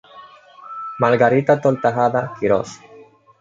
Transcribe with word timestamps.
Margarita 1.03 1.61
Tortajada 1.61 2.33
Quiroz. 2.39 2.81